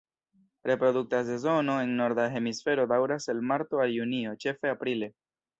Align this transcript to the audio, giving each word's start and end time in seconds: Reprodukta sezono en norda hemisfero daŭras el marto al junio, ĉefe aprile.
Reprodukta 0.67 1.19
sezono 1.27 1.75
en 1.83 1.93
norda 2.01 2.25
hemisfero 2.39 2.89
daŭras 2.95 3.33
el 3.35 3.47
marto 3.53 3.85
al 3.85 3.97
junio, 4.01 4.37
ĉefe 4.47 4.77
aprile. 4.79 5.15